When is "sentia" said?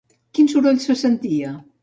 1.03-1.53